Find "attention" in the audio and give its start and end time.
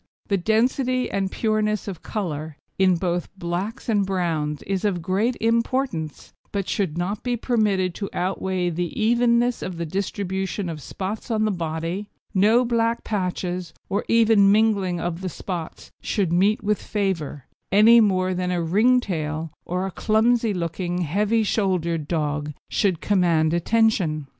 23.53-24.25